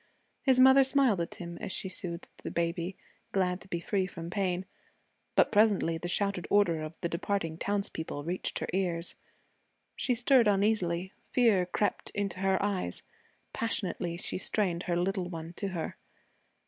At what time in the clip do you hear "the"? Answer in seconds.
2.37-2.49, 5.99-6.07, 7.01-7.07